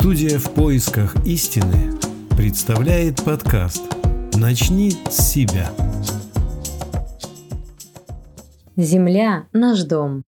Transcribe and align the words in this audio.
Студия 0.00 0.38
в 0.38 0.54
поисках 0.54 1.16
истины 1.26 1.92
представляет 2.36 3.24
подкаст 3.24 3.82
«Начни 4.34 4.92
с 4.92 5.32
себя». 5.32 5.72
Земля– 8.76 9.48
наш 9.52 9.82
дом. 9.82 10.22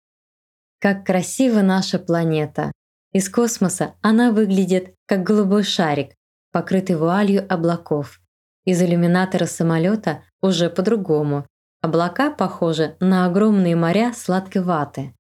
Как 0.80 1.06
красива 1.06 1.64
наша 1.64 2.00
планета. 2.00 2.72
Из 3.12 3.28
космоса 3.28 3.96
она 4.02 4.32
выглядит 4.32 4.96
как 5.06 5.24
голубой 5.24 5.64
шарик, 5.64 6.16
покрытый 6.54 6.96
вуалью 6.96 7.46
облаков. 7.54 8.22
Из 8.64 8.82
иллюминатора 8.82 9.48
самолета 9.48 10.24
уже 10.42 10.70
по-другому. 10.70 11.46
Облака 11.82 12.32
похожи 12.32 12.96
на 13.02 13.26
огромные 13.26 13.76
моря 13.76 14.14
сладкой 14.16 14.62
ваты. 14.62 15.14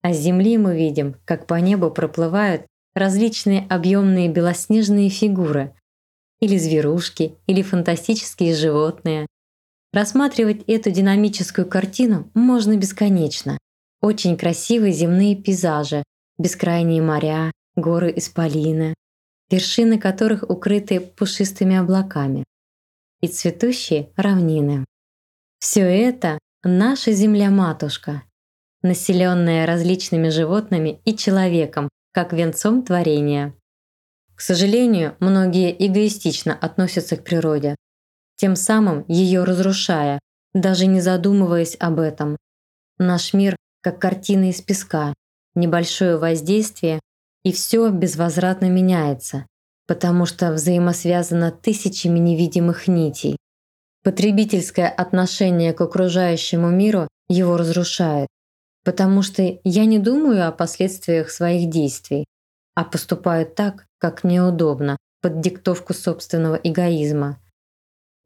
А 0.00 0.14
с 0.14 0.16
Земли 0.16 0.56
мы 0.56 0.78
видим, 0.78 1.16
как 1.26 1.46
по 1.46 1.60
небу 1.60 1.90
проплывают 1.90 2.66
различные 2.94 3.66
объемные 3.68 4.28
белоснежные 4.28 5.08
фигуры, 5.08 5.74
или 6.40 6.58
зверушки, 6.58 7.36
или 7.46 7.62
фантастические 7.62 8.54
животные. 8.54 9.26
Рассматривать 9.92 10.64
эту 10.66 10.90
динамическую 10.90 11.66
картину 11.66 12.30
можно 12.34 12.76
бесконечно. 12.76 13.58
Очень 14.00 14.36
красивые 14.36 14.92
земные 14.92 15.36
пейзажи, 15.36 16.02
бескрайние 16.38 17.00
моря, 17.00 17.52
горы 17.76 18.12
исполины, 18.16 18.94
вершины 19.50 19.98
которых 19.98 20.48
укрыты 20.48 21.00
пушистыми 21.00 21.76
облаками, 21.76 22.44
и 23.20 23.28
цветущие 23.28 24.10
равнины. 24.16 24.84
Все 25.60 25.82
это— 25.82 26.38
наша 26.64 27.12
земля-матушка, 27.12 28.24
населенная 28.82 29.64
различными 29.64 30.28
животными 30.28 31.00
и 31.04 31.16
человеком, 31.16 31.88
как 32.12 32.32
венцом 32.32 32.82
творения. 32.82 33.54
К 34.34 34.40
сожалению, 34.40 35.16
многие 35.18 35.74
эгоистично 35.86 36.54
относятся 36.54 37.16
к 37.16 37.24
природе, 37.24 37.76
тем 38.36 38.56
самым 38.56 39.04
ее 39.08 39.44
разрушая, 39.44 40.20
даже 40.52 40.86
не 40.86 41.00
задумываясь 41.00 41.76
об 41.80 41.98
этом. 41.98 42.36
Наш 42.98 43.32
мир 43.32 43.56
как 43.82 43.98
картина 43.98 44.50
из 44.50 44.60
песка, 44.60 45.14
небольшое 45.54 46.16
воздействие, 46.16 47.00
и 47.44 47.52
все 47.52 47.90
безвозвратно 47.90 48.66
меняется, 48.66 49.46
потому 49.86 50.26
что 50.26 50.52
взаимосвязано 50.52 51.50
тысячами 51.50 52.18
невидимых 52.18 52.86
нитей. 52.86 53.36
Потребительское 54.04 54.88
отношение 54.88 55.72
к 55.72 55.80
окружающему 55.80 56.70
миру 56.70 57.08
его 57.28 57.56
разрушает 57.56 58.28
потому 58.84 59.22
что 59.22 59.42
я 59.64 59.84
не 59.84 59.98
думаю 59.98 60.46
о 60.46 60.52
последствиях 60.52 61.30
своих 61.30 61.70
действий, 61.70 62.24
а 62.74 62.84
поступаю 62.84 63.46
так, 63.46 63.86
как 63.98 64.24
мне 64.24 64.42
удобно, 64.42 64.96
под 65.20 65.40
диктовку 65.40 65.94
собственного 65.94 66.56
эгоизма. 66.56 67.38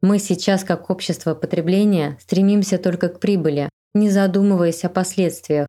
Мы 0.01 0.19
сейчас, 0.19 0.63
как 0.63 0.89
общество 0.89 1.35
потребления, 1.35 2.17
стремимся 2.21 2.77
только 2.77 3.09
к 3.09 3.19
прибыли, 3.19 3.69
не 3.93 4.09
задумываясь 4.09 4.83
о 4.83 4.89
последствиях. 4.89 5.67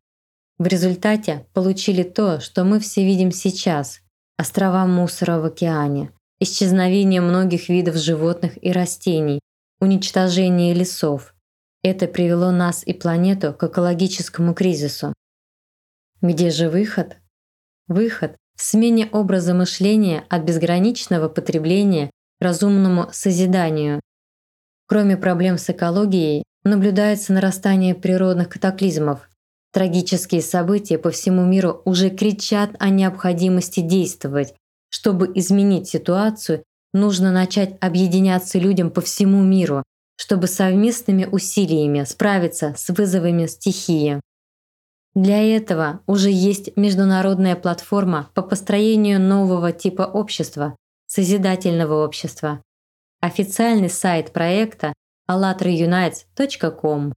В 0.58 0.66
результате 0.66 1.46
получили 1.52 2.02
то, 2.02 2.40
что 2.40 2.64
мы 2.64 2.80
все 2.80 3.04
видим 3.04 3.30
сейчас– 3.30 4.00
острова 4.38 4.86
мусора 4.86 5.38
в 5.38 5.44
океане, 5.44 6.12
исчезновение 6.40 7.20
многих 7.20 7.68
видов 7.68 7.96
животных 7.96 8.62
и 8.62 8.72
растений, 8.72 9.40
уничтожение 9.80 10.74
лесов– 10.74 11.34
это 11.90 12.06
привело 12.06 12.50
нас 12.50 12.82
и 12.86 12.92
планету 12.92 13.52
к 13.52 13.62
экологическому 13.64 14.54
кризису. 14.54 15.12
Где 16.20 16.50
же 16.50 16.68
выход? 16.68 17.16
Выход 17.86 18.36
в 18.56 18.62
смене 18.62 19.08
образа 19.12 19.54
мышления 19.54 20.24
от 20.28 20.42
безграничного 20.42 21.28
потребления 21.28 22.10
к 22.40 22.44
разумному 22.44 23.08
созиданию. 23.12 24.00
Кроме 24.86 25.16
проблем 25.16 25.58
с 25.58 25.70
экологией, 25.70 26.44
наблюдается 26.64 27.32
нарастание 27.32 27.94
природных 27.94 28.48
катаклизмов. 28.48 29.28
Трагические 29.72 30.42
события 30.42 30.98
по 30.98 31.10
всему 31.10 31.44
миру 31.44 31.82
уже 31.84 32.10
кричат 32.10 32.70
о 32.78 32.88
необходимости 32.88 33.80
действовать. 33.80 34.54
Чтобы 34.90 35.30
изменить 35.34 35.88
ситуацию, 35.88 36.64
нужно 36.92 37.30
начать 37.30 37.76
объединяться 37.80 38.58
людям 38.58 38.90
по 38.90 39.00
всему 39.00 39.42
миру, 39.42 39.84
чтобы 40.18 40.48
совместными 40.48 41.24
усилиями 41.24 42.02
справиться 42.04 42.74
с 42.76 42.88
вызовами 42.90 43.46
стихии. 43.46 44.20
Для 45.14 45.42
этого 45.56 46.00
уже 46.06 46.30
есть 46.30 46.76
международная 46.76 47.56
платформа 47.56 48.28
по 48.34 48.42
построению 48.42 49.20
нового 49.20 49.72
типа 49.72 50.02
общества, 50.02 50.76
созидательного 51.06 52.04
общества. 52.04 52.62
Официальный 53.20 53.90
сайт 53.90 54.32
проекта 54.32 54.92
allatraunites.com. 55.30 57.12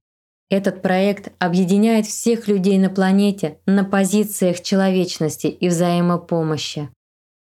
Этот 0.48 0.82
проект 0.82 1.32
объединяет 1.38 2.06
всех 2.06 2.46
людей 2.46 2.78
на 2.78 2.90
планете 2.90 3.58
на 3.66 3.84
позициях 3.84 4.60
человечности 4.60 5.46
и 5.46 5.68
взаимопомощи. 5.68 6.90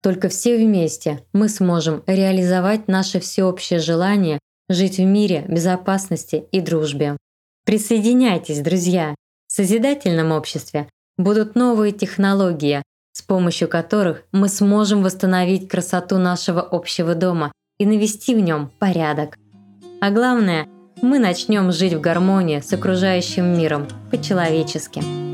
Только 0.01 0.29
все 0.29 0.57
вместе 0.57 1.23
мы 1.33 1.49
сможем 1.49 2.03
реализовать 2.07 2.87
наше 2.87 3.19
всеобщее 3.19 3.79
желание 3.79 4.39
жить 4.69 4.97
в 4.97 5.03
мире, 5.03 5.45
безопасности 5.47 6.45
и 6.51 6.61
дружбе. 6.61 7.17
Присоединяйтесь, 7.65 8.61
друзья! 8.61 9.15
В 9.47 9.53
созидательном 9.53 10.31
обществе 10.31 10.87
будут 11.17 11.55
новые 11.55 11.91
технологии, 11.91 12.81
с 13.13 13.21
помощью 13.21 13.67
которых 13.67 14.23
мы 14.31 14.49
сможем 14.49 15.03
восстановить 15.03 15.69
красоту 15.69 16.17
нашего 16.17 16.61
общего 16.61 17.15
дома 17.15 17.51
и 17.79 17.85
навести 17.85 18.35
в 18.35 18.39
нем 18.39 18.71
порядок. 18.79 19.37
А 20.01 20.11
главное, 20.11 20.67
мы 21.01 21.19
начнем 21.19 21.71
жить 21.71 21.93
в 21.93 22.01
гармонии 22.01 22.59
с 22.59 22.71
окружающим 22.73 23.57
миром 23.57 23.87
по-человечески. 24.11 25.24